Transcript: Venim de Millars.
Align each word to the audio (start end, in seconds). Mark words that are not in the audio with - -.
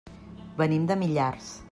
Venim 0.61 0.87
de 0.93 0.97
Millars. 1.03 1.51